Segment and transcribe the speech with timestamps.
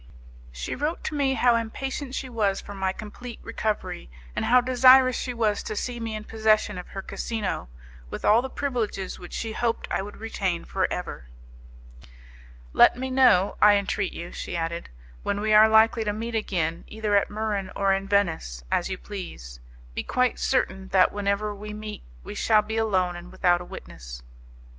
[0.51, 5.15] She wrote to me how impatient she was for my complete recovery, and how desirous
[5.15, 7.69] she was to see me in possession of her casino,
[8.09, 11.27] with all the privileges which she hoped I would retain for ever.
[12.73, 14.89] "Let me know, I entreat you," she added,
[15.21, 18.97] "when we are likely to meet again, either at Muran or in Venice, as you
[18.97, 19.59] please.
[19.93, 24.23] Be quite certain that whenever we meet we shall be alone and without a witness."